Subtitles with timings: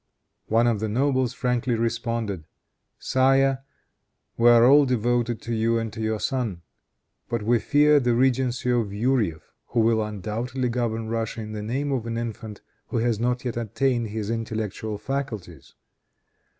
[0.47, 2.45] One of the nobles frankly responded,
[2.97, 3.59] "Sire,
[4.35, 6.63] we are all devoted to you and to your son.
[7.29, 11.91] But we fear the regency of Yourief, who will undoubtedly govern Russia in the name
[11.91, 15.75] of an infant who has not yet attained his intellectual faculties.